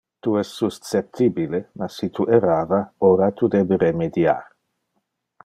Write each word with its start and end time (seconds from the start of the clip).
Tu 0.27 0.31
es 0.39 0.51
susceptibile, 0.61 1.59
ma 1.81 1.89
si 1.97 2.09
tu 2.15 2.25
errava, 2.39 2.81
ora 3.11 3.29
tu 3.43 3.51
debe 3.59 3.81
remediar. 3.85 4.39